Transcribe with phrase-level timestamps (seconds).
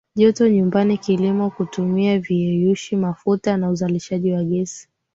[0.15, 4.89] joto nyumbani kilimo kutumia viyeyushi mafuta na uzalishaji wa ges